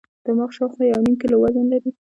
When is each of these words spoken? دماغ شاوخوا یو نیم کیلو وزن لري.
دماغ 0.25 0.49
شاوخوا 0.57 0.83
یو 0.85 1.01
نیم 1.05 1.15
کیلو 1.21 1.35
وزن 1.43 1.65
لري. 1.71 1.89